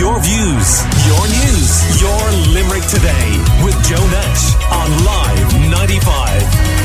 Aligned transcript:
Your 0.00 0.18
views, 0.18 0.80
your 1.06 1.28
news, 1.28 2.00
your 2.00 2.22
Limerick 2.54 2.84
today 2.84 3.36
with 3.62 3.76
Joe 3.84 4.06
Nash 4.08 4.56
on 4.72 5.04
Live 5.04 5.52
95. 5.70 6.80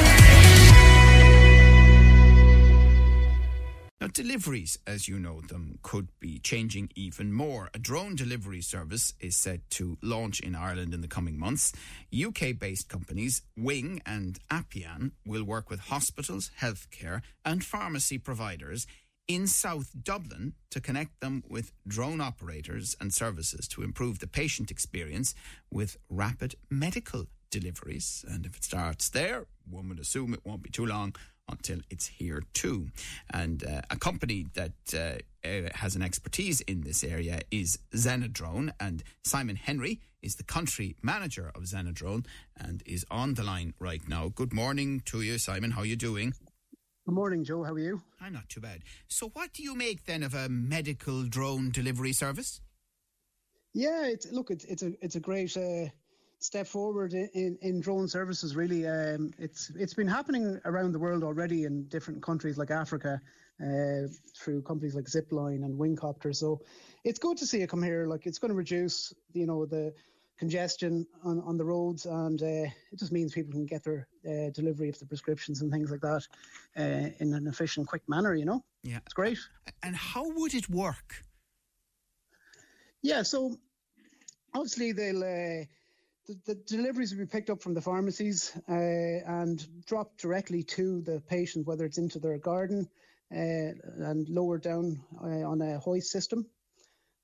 Now, 4.02 4.08
deliveries, 4.08 4.78
as 4.86 5.08
you 5.08 5.18
know 5.18 5.40
them, 5.40 5.80
could 5.82 6.10
be 6.20 6.40
changing 6.40 6.90
even 6.96 7.32
more. 7.32 7.70
A 7.74 7.80
drone 7.80 8.16
delivery 8.16 8.60
service 8.60 9.14
is 9.22 9.38
set 9.38 9.62
to 9.72 9.98
launch 10.04 10.42
in 10.42 10.54
Ireland 10.54 10.94
in 10.94 11.00
the 11.00 11.08
coming 11.08 11.40
months. 11.40 11.72
UK 12.14 12.60
based 12.60 12.90
companies 12.90 13.44
Wing 13.56 14.02
and 14.06 14.38
Apian 14.52 15.14
will 15.26 15.46
work 15.46 15.70
with 15.70 15.80
hospitals, 15.80 16.52
healthcare, 16.60 17.22
and 17.46 17.64
pharmacy 17.64 18.18
providers 18.18 18.86
in 19.28 19.48
South 19.48 19.92
Dublin 20.04 20.54
to 20.70 20.80
connect 20.80 21.20
them 21.20 21.44
with 21.50 21.72
drone 21.88 22.22
operators 22.22 22.96
and 23.00 23.14
services 23.14 23.68
to 23.70 23.82
improve 23.82 24.20
the 24.20 24.28
patient 24.28 24.72
experience 24.72 25.34
with 25.72 25.98
rapid 26.10 26.56
medical 26.70 27.26
deliveries. 27.50 28.26
And 28.28 28.46
if 28.46 28.56
it 28.56 28.64
starts 28.64 29.10
there, 29.10 29.46
one 29.70 29.90
would 29.90 30.00
assume 30.00 30.34
it 30.34 30.46
won't 30.46 30.64
be 30.64 30.70
too 30.70 30.86
long 30.86 31.16
until 31.48 31.80
it's 31.90 32.08
here 32.08 32.44
too. 32.54 32.90
And 33.32 33.64
uh, 33.64 33.82
a 33.90 33.98
company 33.98 34.48
that 34.54 34.74
uh, 34.94 35.48
uh, 35.48 35.70
has 35.76 35.96
an 35.96 36.02
expertise 36.02 36.62
in 36.62 36.82
this 36.82 37.04
area 37.04 37.42
is 37.52 37.80
Zenadrone, 37.94 38.72
and 38.80 39.04
Simon 39.24 39.56
Henry 39.56 40.02
is 40.22 40.36
the 40.36 40.44
country 40.44 40.96
manager 41.04 41.52
of 41.54 41.64
Zenadrone 41.64 42.26
and 42.60 42.82
is 42.86 43.06
on 43.12 43.36
the 43.36 43.44
line 43.44 43.74
right 43.80 44.02
now. 44.08 44.30
Good 44.30 44.54
morning 44.54 45.02
to 45.06 45.22
you, 45.22 45.38
Simon. 45.38 45.72
How 45.72 45.82
are 45.82 45.86
you 45.86 45.96
doing? 45.96 46.34
Good 47.06 47.14
morning, 47.14 47.44
Joe. 47.44 47.64
How 47.64 47.74
are 47.74 47.80
you? 47.80 48.02
I'm 48.20 48.34
not 48.34 48.50
too 48.50 48.60
bad. 48.60 48.82
So, 49.08 49.30
what 49.30 49.54
do 49.54 49.62
you 49.62 49.76
make 49.76 50.06
then 50.06 50.24
of 50.24 50.34
a 50.34 50.50
medical 50.50 51.22
drone 51.22 51.70
delivery 51.70 52.14
service? 52.14 52.62
Yeah, 53.76 54.08
it's, 54.08 54.32
look, 54.32 54.50
it's 54.50 54.66
it's 54.66 54.82
a 54.82 54.92
it's 55.06 55.16
a 55.16 55.20
great 55.20 55.56
uh, 55.56 55.90
step 56.40 56.66
forward 56.66 57.14
in, 57.14 57.30
in, 57.36 57.58
in, 57.62 57.80
drone 57.80 58.08
services. 58.08 58.56
Really, 58.56 58.88
um, 58.88 59.30
it's 59.38 59.70
it's 59.76 59.94
been 59.94 60.08
happening 60.08 60.60
around 60.66 60.94
the 60.94 61.00
world 61.00 61.24
already 61.24 61.66
in 61.66 61.88
different 61.90 62.24
countries 62.24 62.58
like 62.58 62.72
Africa 62.72 63.22
uh, 63.64 64.08
through 64.36 64.64
companies 64.64 64.96
like 64.96 65.06
Zipline 65.06 65.64
and 65.64 65.80
Wingcopter. 65.80 66.36
So, 66.36 66.60
it's 67.04 67.20
good 67.20 67.38
to 67.38 67.46
see 67.46 67.62
it 67.62 67.70
come 67.70 67.84
here. 67.84 68.08
Like, 68.08 68.26
it's 68.26 68.40
going 68.40 68.50
to 68.50 68.58
reduce, 68.58 69.14
you 69.32 69.46
know, 69.46 69.68
the 69.68 69.94
congestion 70.38 71.08
on, 71.24 71.42
on 71.42 71.58
the 71.58 71.66
roads, 71.66 72.06
and 72.06 72.42
uh, 72.42 72.46
it 72.92 73.00
just 73.00 73.12
means 73.12 73.34
people 73.34 73.52
can 73.52 73.66
get 73.66 73.84
their 73.84 74.08
uh, 74.28 74.50
delivery 74.52 74.90
of 74.90 75.00
the 75.00 75.06
prescriptions 75.06 75.62
and 75.62 75.72
things 75.72 75.92
like 75.92 76.02
that 76.02 76.28
uh, 76.78 77.10
in 77.20 77.34
an 77.34 77.48
efficient, 77.48 77.88
quick 77.88 78.04
manner. 78.08 78.34
You 78.36 78.46
know, 78.46 78.64
yeah, 78.84 79.00
it's 79.06 79.14
great. 79.14 79.40
And 79.84 79.96
how 79.96 80.30
would 80.30 80.54
it 80.54 80.70
work? 80.70 81.24
Yeah, 83.02 83.24
so 83.24 83.58
obviously 84.54 84.92
they'll. 84.92 85.24
Uh, 85.24 85.66
the, 86.28 86.40
the, 86.48 86.56
deliveries 86.56 87.12
will 87.12 87.20
be 87.20 87.28
picked 87.28 87.52
up 87.52 87.62
from 87.62 87.76
the 87.76 87.82
pharmacies 87.82 88.52
uh, 88.68 88.74
and 88.74 89.64
dropped 89.86 90.20
directly 90.20 90.64
to 90.64 91.02
the 91.02 91.22
patient, 91.30 91.68
whether 91.68 91.86
it's 91.86 92.00
into 92.00 92.18
their 92.18 92.40
garden 92.40 92.90
uh, 93.32 93.70
and 94.10 94.28
lower 94.28 94.58
down 94.58 95.04
on 95.22 95.62
a 95.62 95.78
hoist 95.78 96.10
system. 96.10 96.48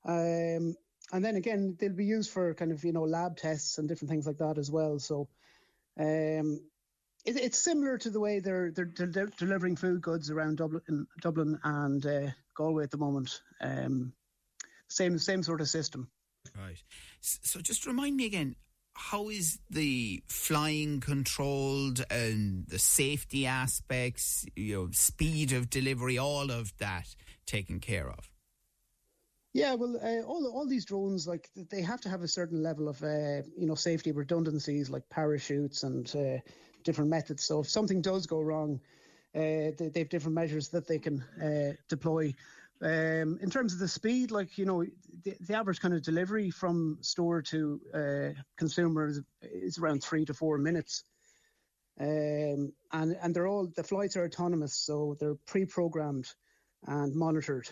Um, 0.06 0.76
and 1.12 1.24
then 1.24 1.36
again, 1.36 1.76
they'll 1.80 1.94
be 1.94 2.06
used 2.06 2.32
for 2.32 2.54
kind 2.54 2.72
of 2.72 2.84
you 2.84 2.94
know 2.94 3.04
lab 3.04 3.38
tests 3.38 3.78
and 3.78 3.88
different 3.88 4.10
things 4.10 4.28
like 4.28 4.38
that 4.38 4.58
as 4.58 4.72
well. 4.72 5.00
So 5.00 5.28
um, 6.00 6.62
it, 7.26 7.38
it's 7.38 7.58
similar 7.58 7.98
to 8.00 8.10
the 8.10 8.20
way 8.20 8.40
they're 8.40 8.72
they're 8.72 8.86
de- 8.86 9.28
delivering 9.38 9.76
food 9.76 10.02
goods 10.02 10.30
around 10.30 10.58
Dublin, 10.58 11.08
Dublin 11.22 11.60
and 11.64 12.06
uh, 12.06 12.28
Galway 12.56 12.84
at 12.84 12.92
the 12.92 12.98
moment. 12.98 13.42
Um, 13.60 14.14
same 14.88 15.18
same 15.18 15.44
sort 15.44 15.62
of 15.62 15.70
system. 15.70 16.10
Right. 16.58 16.82
So 17.22 17.60
just 17.60 17.86
remind 17.86 18.18
me 18.18 18.26
again. 18.26 18.56
How 18.94 19.30
is 19.30 19.58
the 19.70 20.22
flying 20.28 21.00
controlled 21.00 22.06
and 22.12 22.68
the 22.68 22.78
safety 22.78 23.46
aspects, 23.46 24.46
you 24.56 24.76
know, 24.76 24.90
speed 24.92 25.54
of 25.54 25.70
delivery, 25.70 26.18
all 26.18 26.52
of 26.52 26.78
that 26.80 27.16
taken 27.46 27.80
care 27.80 28.10
of? 28.10 28.30
Yeah, 29.54 29.74
well, 29.74 29.98
uh, 30.02 30.22
all 30.26 30.48
all 30.48 30.66
these 30.66 30.86
drones 30.86 31.28
like 31.28 31.50
they 31.56 31.82
have 31.82 32.00
to 32.02 32.10
have 32.10 32.22
a 32.22 32.28
certain 32.28 32.64
level 32.64 32.88
of 32.88 33.04
uh, 33.04 33.42
you 33.58 33.68
know 33.68 33.76
safety 33.76 34.12
redundancies 34.14 34.90
like 34.90 35.10
parachutes 35.10 35.84
and 35.84 36.14
uh, 36.16 36.40
different 36.84 37.10
methods. 37.10 37.44
So 37.44 37.60
if 37.60 37.70
something 37.70 38.02
does 38.02 38.26
go 38.26 38.40
wrong, 38.40 38.80
uh, 39.36 39.76
they, 39.78 39.92
they, 39.94 40.00
have 40.00 40.10
different 40.10 40.36
measures 40.36 40.70
that 40.70 40.88
they 40.88 41.00
can 41.00 41.22
uh, 41.42 41.74
deploy. 41.90 42.34
Um, 42.82 43.38
in 43.42 43.50
terms 43.50 43.74
of 43.74 43.80
the 43.80 43.90
speed, 43.90 44.32
like 44.32 44.58
you 44.58 44.66
know, 44.66 44.86
the, 45.24 45.36
the 45.42 45.54
average 45.54 45.82
kind 45.82 45.94
of 45.94 46.02
delivery 46.02 46.50
from 46.50 46.98
store 47.02 47.42
to 47.44 47.82
uh, 47.94 48.42
consumer 48.56 49.08
is, 49.08 49.22
is, 49.42 49.78
around 49.78 50.02
three 50.02 50.24
to 50.26 50.34
four 50.34 50.58
minutes. 50.60 51.04
Um, 52.00 52.72
and 52.94 53.18
and 53.22 53.36
they're 53.36 53.48
all 53.48 53.68
the 53.76 53.84
flights 53.84 54.16
are 54.16 54.24
autonomous, 54.24 54.74
so 54.74 55.18
they're 55.20 55.36
pre-programmed 55.46 56.34
and 56.88 57.14
monitored. 57.14 57.70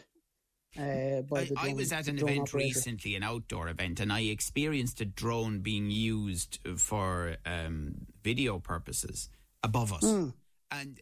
Uh, 0.78 1.24
I, 1.36 1.50
I, 1.58 1.74
was 1.74 1.92
at 1.92 2.08
an 2.08 2.20
event 2.20 2.50
operator. 2.50 2.58
recently, 2.58 3.16
an 3.16 3.24
outdoor 3.24 3.70
event, 3.70 4.00
and 4.00 4.14
I 4.14 4.22
experienced 4.22 5.02
a 5.02 5.06
drone 5.06 5.60
being 5.60 5.90
used 5.90 6.60
for 6.78 7.38
um, 7.44 8.06
video 8.24 8.60
purposes 8.60 9.30
above 9.64 9.92
us. 9.92 10.04
Mm. 10.04 10.34
And 10.70 11.00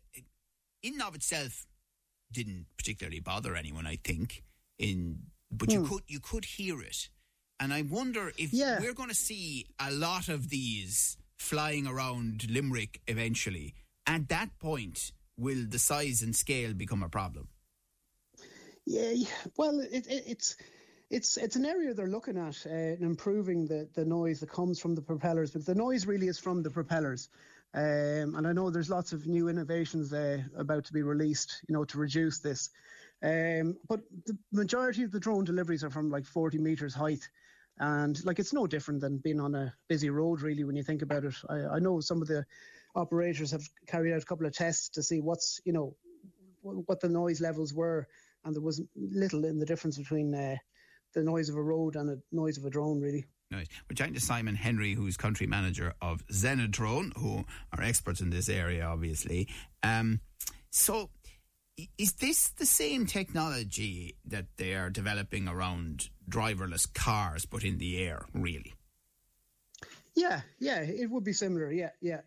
in 0.83 0.93
and 0.93 1.01
of 1.01 1.15
itself, 1.15 1.67
didn't 2.31 2.67
particularly 2.77 3.19
bother 3.19 3.55
anyone, 3.55 3.85
I 3.85 3.97
think. 4.01 4.43
In 4.79 5.19
but 5.51 5.69
mm. 5.69 5.73
you 5.73 5.79
hmm. 5.81 5.93
could 5.93 6.03
you 6.07 6.19
could 6.21 6.45
hear 6.45 6.81
it, 6.81 7.09
and 7.59 7.73
I 7.73 7.81
wonder 7.81 8.31
if 8.37 8.53
yeah. 8.53 8.79
we're 8.79 8.93
going 8.93 9.09
to 9.09 9.15
see 9.15 9.65
a 9.79 9.91
lot 9.91 10.29
of 10.29 10.49
these 10.49 11.17
flying 11.37 11.87
around 11.87 12.49
Limerick 12.49 13.01
eventually. 13.07 13.73
At 14.05 14.29
that 14.29 14.57
point, 14.59 15.11
will 15.37 15.65
the 15.67 15.79
size 15.79 16.21
and 16.21 16.35
scale 16.35 16.73
become 16.73 17.03
a 17.03 17.09
problem? 17.09 17.49
Yeah, 18.87 19.27
well, 19.57 19.81
it, 19.81 20.07
it, 20.07 20.23
it's 20.27 20.55
it's 21.09 21.35
it's 21.35 21.57
an 21.57 21.65
area 21.65 21.93
they're 21.93 22.07
looking 22.07 22.37
at 22.37 22.65
uh, 22.65 22.95
improving 23.05 23.67
the 23.67 23.89
the 23.93 24.05
noise 24.05 24.39
that 24.39 24.49
comes 24.49 24.79
from 24.79 24.95
the 24.95 25.01
propellers, 25.01 25.51
but 25.51 25.65
the 25.65 25.75
noise 25.75 26.05
really 26.05 26.27
is 26.29 26.39
from 26.39 26.63
the 26.63 26.71
propellers. 26.71 27.27
Um, 27.73 28.35
and 28.35 28.47
I 28.47 28.53
know 28.53 28.69
there's 28.69 28.89
lots 28.89 29.11
of 29.11 29.27
new 29.27 29.49
innovations 29.49 30.13
uh, 30.13 30.39
about 30.55 30.85
to 30.85 30.93
be 30.93 31.01
released, 31.01 31.61
you 31.67 31.73
know, 31.75 31.83
to 31.83 31.97
reduce 31.97 32.39
this. 32.39 32.69
Um, 33.21 33.75
but 33.89 33.99
the 34.25 34.37
majority 34.53 35.03
of 35.03 35.11
the 35.11 35.19
drone 35.19 35.43
deliveries 35.43 35.83
are 35.83 35.89
from 35.89 36.09
like 36.09 36.25
40 36.25 36.57
meters 36.57 36.95
height. 36.95 37.27
And 37.77 38.17
like 38.25 38.39
it's 38.39 38.53
no 38.53 38.67
different 38.67 39.01
than 39.01 39.17
being 39.17 39.41
on 39.41 39.53
a 39.53 39.73
busy 39.89 40.09
road, 40.09 40.41
really, 40.41 40.63
when 40.63 40.77
you 40.77 40.83
think 40.83 41.01
about 41.01 41.25
it. 41.25 41.35
I, 41.49 41.75
I 41.75 41.79
know 41.79 41.99
some 41.99 42.21
of 42.21 42.29
the 42.29 42.45
operators 42.95 43.51
have 43.51 43.67
carried 43.85 44.13
out 44.13 44.23
a 44.23 44.25
couple 44.25 44.47
of 44.47 44.53
tests 44.53 44.89
to 44.91 45.03
see 45.03 45.19
what's, 45.19 45.59
you 45.65 45.73
know, 45.73 45.93
what 46.61 46.99
the 47.01 47.09
noise 47.09 47.41
levels 47.41 47.73
were 47.73 48.07
and 48.47 48.55
there 48.55 48.63
was 48.63 48.81
little 48.95 49.45
in 49.45 49.59
the 49.59 49.65
difference 49.65 49.97
between 49.97 50.33
uh, 50.33 50.55
the 51.13 51.21
noise 51.21 51.49
of 51.49 51.55
a 51.55 51.61
road 51.61 51.95
and 51.95 52.07
the 52.09 52.21
noise 52.31 52.57
of 52.57 52.65
a 52.65 52.69
drone, 52.69 53.01
really. 53.01 53.25
Right. 53.51 53.67
We're 53.89 53.95
chatting 53.95 54.13
to 54.13 54.19
Simon 54.19 54.55
Henry, 54.55 54.93
who's 54.93 55.17
country 55.17 55.47
manager 55.47 55.93
of 56.01 56.25
Zenadrone, 56.27 57.15
who 57.17 57.45
are 57.73 57.83
experts 57.83 58.21
in 58.21 58.29
this 58.29 58.49
area, 58.49 58.85
obviously. 58.85 59.49
Um, 59.83 60.21
so, 60.69 61.09
is 61.97 62.13
this 62.13 62.49
the 62.49 62.65
same 62.65 63.05
technology 63.05 64.15
that 64.25 64.47
they 64.57 64.73
are 64.73 64.89
developing 64.89 65.47
around 65.47 66.09
driverless 66.29 66.91
cars, 66.91 67.45
but 67.45 67.63
in 67.63 67.77
the 67.77 68.01
air, 68.01 68.25
really? 68.33 68.73
Yeah, 70.15 70.41
yeah, 70.59 70.79
it 70.79 71.09
would 71.09 71.23
be 71.23 71.33
similar. 71.33 71.71
Yeah, 71.71 71.91
yeah. 72.01 72.21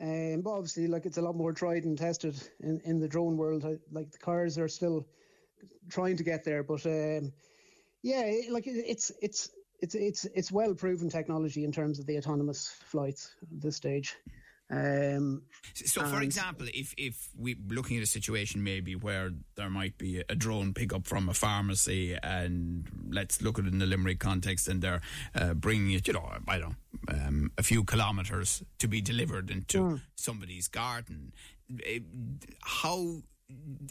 Um, 0.00 0.42
but 0.42 0.50
obviously, 0.50 0.86
like 0.86 1.06
it's 1.06 1.18
a 1.18 1.22
lot 1.22 1.36
more 1.36 1.52
tried 1.52 1.84
and 1.84 1.96
tested 1.96 2.40
in, 2.60 2.80
in 2.84 3.00
the 3.00 3.08
drone 3.08 3.36
world. 3.36 3.64
Like 3.92 4.10
the 4.10 4.18
cars 4.18 4.58
are 4.58 4.68
still 4.68 5.06
trying 5.88 6.16
to 6.16 6.24
get 6.24 6.44
there. 6.44 6.62
But 6.62 6.84
um, 6.86 7.32
yeah, 8.02 8.32
like 8.50 8.66
it's 8.66 9.12
it's 9.20 9.50
it's 9.80 9.94
it's 9.94 10.24
it's 10.26 10.52
well 10.52 10.74
proven 10.74 11.08
technology 11.08 11.64
in 11.64 11.72
terms 11.72 11.98
of 11.98 12.06
the 12.06 12.18
autonomous 12.18 12.68
flights 12.84 13.34
at 13.42 13.60
this 13.60 13.76
stage. 13.76 14.16
Um, 14.72 15.42
so, 15.74 16.04
for 16.04 16.22
example, 16.22 16.68
if 16.72 16.94
if 16.96 17.30
we 17.36 17.56
looking 17.68 17.96
at 17.96 18.04
a 18.04 18.06
situation 18.06 18.62
maybe 18.62 18.94
where 18.94 19.32
there 19.56 19.68
might 19.68 19.98
be 19.98 20.22
a 20.28 20.34
drone 20.36 20.72
pickup 20.74 21.08
from 21.08 21.28
a 21.28 21.34
pharmacy, 21.34 22.16
and 22.22 22.88
let's 23.10 23.42
look 23.42 23.58
at 23.58 23.64
it 23.64 23.72
in 23.72 23.80
the 23.80 23.86
Limerick 23.86 24.20
context, 24.20 24.68
and 24.68 24.80
they're 24.80 25.00
uh, 25.34 25.54
bringing 25.54 25.92
it, 25.92 26.06
you 26.06 26.14
know, 26.14 26.30
I 26.46 26.58
don't 26.58 26.76
know, 27.08 27.14
um, 27.14 27.52
a 27.58 27.64
few 27.64 27.82
kilometres 27.82 28.62
to 28.78 28.86
be 28.86 29.00
delivered 29.00 29.50
into 29.50 29.78
mm. 29.78 30.00
somebody's 30.14 30.68
garden. 30.68 31.32
Eh, 31.84 31.98
how 32.62 33.22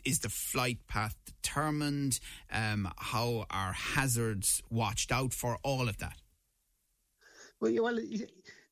is 0.05 0.19
the 0.19 0.29
flight 0.29 0.79
path 0.87 1.15
determined? 1.25 2.19
Um, 2.51 2.91
how 2.97 3.45
are 3.49 3.73
hazards 3.73 4.61
watched 4.69 5.11
out 5.11 5.33
for? 5.33 5.57
All 5.63 5.89
of 5.89 5.97
that. 5.99 6.17
Well, 7.59 7.73
well, 7.83 7.99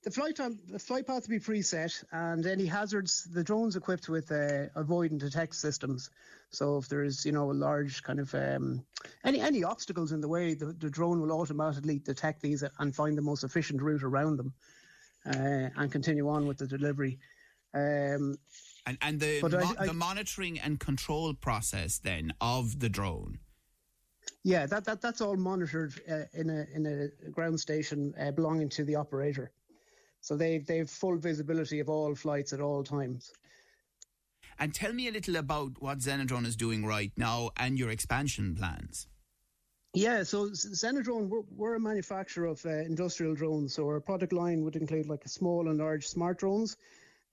the 0.04 0.12
flight 0.12 0.38
time, 0.38 0.58
the 0.70 0.80
flight 0.80 1.06
path 1.06 1.24
to 1.24 1.30
be 1.30 1.40
preset, 1.40 2.04
and 2.12 2.46
any 2.46 2.66
hazards. 2.66 3.26
The 3.26 3.44
drone's 3.44 3.76
equipped 3.76 4.08
with 4.08 4.32
uh, 4.32 4.68
avoid 4.76 5.12
and 5.12 5.20
detect 5.20 5.56
systems. 5.56 6.10
So 6.50 6.78
if 6.78 6.88
there 6.88 7.04
is, 7.04 7.26
you 7.26 7.34
know, 7.34 7.52
a 7.52 7.54
large 7.54 8.04
kind 8.04 8.20
of 8.22 8.34
um, 8.34 8.86
any 9.26 9.42
any 9.42 9.66
obstacles 9.66 10.14
in 10.14 10.22
the 10.22 10.30
way, 10.30 10.54
the, 10.54 10.68
the 10.68 10.90
drone 10.90 11.20
will 11.20 11.34
automatically 11.34 12.00
detect 12.00 12.42
these 12.42 12.64
and 12.80 12.96
find 12.96 13.18
the 13.18 13.22
most 13.22 13.44
efficient 13.44 13.82
route 13.82 14.04
around 14.04 14.38
them, 14.38 14.54
uh, 15.26 15.70
and 15.76 15.92
continue 15.92 16.30
on 16.30 16.48
with 16.48 16.58
the 16.58 16.68
delivery. 16.68 17.20
Um, 17.74 18.38
and 18.88 18.98
and 19.02 19.20
the 19.20 19.42
But 19.42 19.54
I- 19.54 19.76
I- 19.84 19.86
the 19.88 19.94
monitoring 19.94 20.60
and 20.60 20.80
control 20.80 21.34
process 21.34 22.00
then 22.00 22.34
of 22.42 22.80
the 22.80 22.90
drone. 22.90 23.40
Yeah, 24.44 24.66
that, 24.68 24.86
that 24.86 25.02
that's 25.02 25.22
all 25.22 25.36
monitored 25.38 25.94
uh, 26.10 26.24
in 26.34 26.50
a 26.50 26.66
in 26.74 26.86
a 26.86 27.30
ground 27.32 27.60
station 27.60 28.14
uh, 28.20 28.32
belonging 28.32 28.70
to 28.70 28.84
the 28.86 28.96
operator. 28.96 29.52
So 30.22 30.36
they 30.38 30.60
they've 30.60 30.90
full 30.90 31.18
visibility 31.18 31.80
of 31.80 31.90
all 31.90 32.16
flights 32.16 32.54
at 32.54 32.62
all 32.62 32.84
times. 32.84 33.32
And 34.60 34.74
tell 34.74 34.92
me 34.94 35.08
a 35.08 35.12
little 35.12 35.36
about 35.36 35.72
what 35.82 36.00
Zenadrone 36.00 36.46
is 36.46 36.56
doing 36.56 36.84
right 36.86 37.12
now 37.16 37.52
and 37.58 37.78
your 37.78 37.90
expansion 37.92 38.56
plans. 38.56 39.08
Yeah, 39.94 40.24
so 40.24 40.52
Z- 40.54 40.70
Zenadrone, 40.70 41.28
we're, 41.30 41.44
we're 41.56 41.76
a 41.76 41.80
manufacturer 41.80 42.48
of 42.48 42.66
uh, 42.66 42.70
industrial 42.70 43.36
drones. 43.36 43.74
So 43.76 43.86
our 43.86 44.00
product 44.00 44.34
line 44.34 44.64
would 44.64 44.76
include 44.76 45.08
like 45.08 45.28
small 45.28 45.70
and 45.70 45.78
large 45.78 46.08
smart 46.08 46.40
drones, 46.40 46.78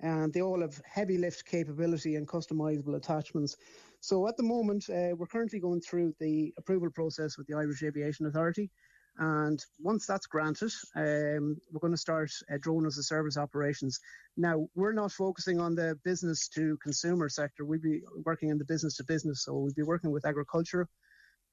and 0.00 0.32
they 0.32 0.43
all 0.43 0.61
have 0.61 0.81
heavy 0.85 1.19
lift 1.19 1.44
capability 1.44 2.17
and 2.17 2.29
customizable 2.29 2.96
attachments. 2.96 3.56
So 4.00 4.29
at 4.29 4.37
the 4.37 4.43
moment, 4.43 4.88
uh, 4.91 5.14
we're 5.17 5.26
currently 5.26 5.61
going 5.61 5.81
through 5.81 6.14
the 6.20 6.52
approval 6.58 6.91
process 6.91 7.38
with 7.38 7.46
the 7.46 7.55
Irish 7.55 7.82
Aviation 7.82 8.26
Authority. 8.26 8.70
And 9.17 9.64
once 9.81 10.06
that's 10.06 10.26
granted, 10.26 10.73
um, 10.96 11.56
we're 11.70 11.81
going 11.81 11.93
to 11.93 11.96
start 11.96 12.32
uh, 12.52 12.56
drone 12.61 12.85
as 12.85 12.99
a 12.99 13.02
service 13.02 13.37
operations. 13.37 14.00
Now, 14.37 14.67
we're 14.75 14.93
not 14.93 15.12
focusing 15.12 15.61
on 15.61 15.76
the 15.76 15.97
business 16.05 16.49
to 16.49 16.76
consumer 16.82 17.29
sector. 17.29 17.64
We'll 17.64 17.81
be 17.81 18.02
working 18.25 18.49
in 18.49 18.58
the 18.58 18.64
business 18.64 18.97
to 18.97 19.05
business. 19.05 19.44
So 19.44 19.55
we'll 19.55 19.73
be 19.73 19.85
working 19.85 20.11
with 20.11 20.26
agriculture, 20.26 20.88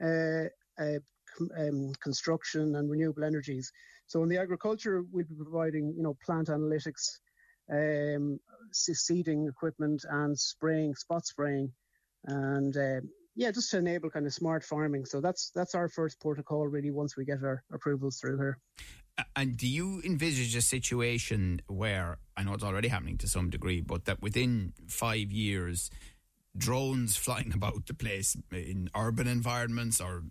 uh, 0.03 0.45
uh, 0.79 0.99
um, 1.57 1.93
construction 2.01 2.75
and 2.75 2.89
renewable 2.89 3.23
energies. 3.23 3.71
So 4.07 4.23
in 4.23 4.29
the 4.29 4.39
agriculture, 4.39 5.03
we'll 5.11 5.25
be 5.25 5.35
providing, 5.35 5.93
you 5.95 6.01
know, 6.01 6.17
plant 6.25 6.47
analytics, 6.47 7.19
um, 7.71 8.39
seeding 8.71 9.47
equipment 9.47 10.03
and 10.09 10.37
spraying, 10.37 10.95
spot 10.95 11.25
spraying, 11.25 11.71
and 12.25 12.75
uh, 12.75 13.01
yeah, 13.35 13.51
just 13.51 13.71
to 13.71 13.77
enable 13.77 14.09
kind 14.09 14.25
of 14.25 14.33
smart 14.33 14.63
farming. 14.63 15.05
So 15.05 15.21
that's 15.21 15.51
that's 15.55 15.75
our 15.75 15.87
first 15.87 16.19
protocol 16.19 16.67
really. 16.67 16.91
Once 16.91 17.15
we 17.15 17.25
get 17.25 17.43
our 17.43 17.63
approvals 17.73 18.19
through 18.19 18.37
here. 18.37 18.59
And 19.35 19.57
do 19.57 19.67
you 19.67 20.01
envisage 20.03 20.55
a 20.55 20.61
situation 20.61 21.61
where 21.67 22.17
I 22.35 22.43
know 22.43 22.53
it's 22.53 22.63
already 22.63 22.87
happening 22.87 23.17
to 23.19 23.27
some 23.27 23.49
degree, 23.49 23.81
but 23.81 24.05
that 24.05 24.21
within 24.21 24.73
five 24.87 25.31
years, 25.31 25.91
drones 26.57 27.15
flying 27.15 27.51
about 27.55 27.85
the 27.85 27.93
place 27.93 28.35
in 28.51 28.89
urban 28.95 29.27
environments 29.27 30.01
or 30.01 30.23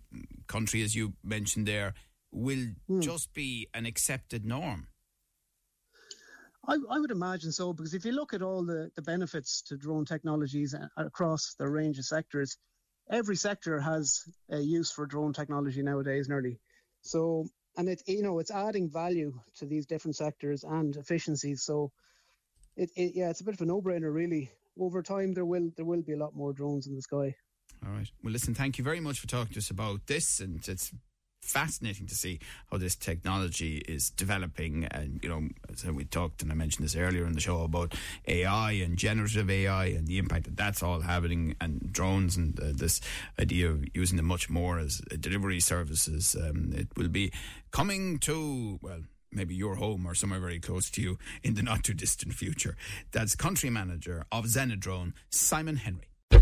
country, 0.47 0.81
as 0.81 0.95
you 0.95 1.13
mentioned 1.23 1.67
there, 1.67 1.93
will 2.31 2.67
just 2.99 3.33
be 3.33 3.67
an 3.73 3.85
accepted 3.85 4.45
norm? 4.45 4.87
I, 6.67 6.77
I 6.89 6.99
would 6.99 7.11
imagine 7.11 7.51
so 7.51 7.73
because 7.73 7.93
if 7.93 8.05
you 8.05 8.11
look 8.11 8.33
at 8.33 8.41
all 8.41 8.63
the, 8.63 8.91
the 8.95 9.01
benefits 9.01 9.61
to 9.63 9.77
drone 9.77 10.05
technologies 10.05 10.75
across 10.95 11.55
the 11.57 11.67
range 11.67 11.97
of 11.97 12.05
sectors, 12.05 12.57
every 13.09 13.35
sector 13.35 13.79
has 13.79 14.21
a 14.49 14.59
use 14.59 14.91
for 14.91 15.05
drone 15.05 15.33
technology 15.33 15.81
nowadays, 15.81 16.29
nearly. 16.29 16.59
So, 17.01 17.47
and 17.77 17.89
it 17.89 18.03
you 18.05 18.21
know 18.21 18.39
it's 18.39 18.51
adding 18.51 18.89
value 18.89 19.33
to 19.55 19.65
these 19.65 19.85
different 19.85 20.15
sectors 20.15 20.63
and 20.63 20.95
efficiencies. 20.95 21.63
So, 21.63 21.91
it, 22.75 22.89
it 22.95 23.13
yeah, 23.15 23.29
it's 23.29 23.41
a 23.41 23.43
bit 23.43 23.55
of 23.55 23.61
a 23.61 23.65
no-brainer, 23.65 24.13
really. 24.13 24.51
Over 24.79 25.01
time, 25.01 25.33
there 25.33 25.45
will 25.45 25.71
there 25.75 25.85
will 25.85 26.03
be 26.03 26.13
a 26.13 26.17
lot 26.17 26.35
more 26.35 26.53
drones 26.53 26.87
in 26.87 26.95
the 26.95 27.01
sky. 27.01 27.35
All 27.85 27.91
right. 27.91 28.09
Well, 28.23 28.33
listen, 28.33 28.53
thank 28.53 28.77
you 28.77 28.83
very 28.83 28.99
much 28.99 29.19
for 29.19 29.27
talking 29.27 29.53
to 29.53 29.59
us 29.59 29.71
about 29.71 30.05
this. 30.05 30.39
And 30.39 30.67
it's 30.67 30.91
fascinating 31.41 32.07
to 32.07 32.15
see 32.15 32.39
how 32.71 32.77
this 32.77 32.95
technology 32.95 33.77
is 33.77 34.09
developing. 34.09 34.85
And, 34.85 35.19
you 35.23 35.29
know, 35.29 35.49
as 35.71 35.85
we 35.85 36.05
talked, 36.05 36.41
and 36.41 36.51
I 36.51 36.55
mentioned 36.55 36.85
this 36.85 36.95
earlier 36.95 37.25
in 37.25 37.33
the 37.33 37.41
show 37.41 37.63
about 37.63 37.93
AI 38.27 38.71
and 38.73 38.97
generative 38.97 39.49
AI 39.49 39.85
and 39.85 40.07
the 40.07 40.17
impact 40.17 40.45
that 40.45 40.57
that's 40.57 40.83
all 40.83 41.01
having, 41.01 41.55
and 41.59 41.91
drones 41.91 42.37
and 42.37 42.57
uh, 42.59 42.71
this 42.73 43.01
idea 43.39 43.69
of 43.69 43.83
using 43.93 44.17
them 44.17 44.27
much 44.27 44.49
more 44.49 44.79
as 44.79 45.01
delivery 45.19 45.59
services. 45.59 46.35
Um, 46.35 46.73
it 46.75 46.87
will 46.95 47.09
be 47.09 47.31
coming 47.71 48.19
to, 48.19 48.79
well, 48.81 49.01
maybe 49.31 49.55
your 49.55 49.75
home 49.75 50.05
or 50.05 50.13
somewhere 50.13 50.39
very 50.39 50.59
close 50.59 50.89
to 50.91 51.01
you 51.01 51.17
in 51.43 51.55
the 51.55 51.63
not 51.63 51.83
too 51.83 51.93
distant 51.93 52.33
future. 52.33 52.75
That's 53.11 53.35
country 53.35 53.69
manager 53.69 54.25
of 54.31 54.45
Zenadrone, 54.45 55.13
Simon 55.29 55.77
Henry. 55.77 56.10